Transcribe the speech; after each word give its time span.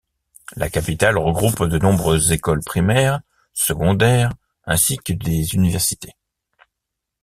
La 0.55 0.67
capitale 0.67 1.19
regroupe 1.19 1.63
de 1.65 1.77
nombreuses 1.77 2.31
écoles 2.31 2.63
primaires, 2.63 3.21
secondaires 3.53 4.31
ainsi 4.65 4.97
que 4.97 5.13
des 5.13 5.53
universités. 5.53 6.15